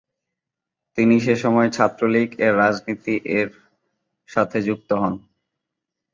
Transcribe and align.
তিনি 0.97 1.15
সেসময় 1.19 1.69
ছাত্রলীগ 1.71 2.29
এর 2.39 2.53
রাজনীতি 2.57 3.15
এর 3.37 3.49
সাথে 4.29 4.57
যুক্ত 4.67 4.89
হন। 5.01 5.13